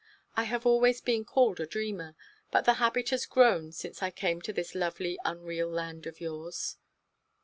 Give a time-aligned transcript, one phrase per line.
[0.35, 2.15] I have always been called a dreamer,
[2.49, 6.77] but the habit has grown since I came to this lovely unreal land of yours."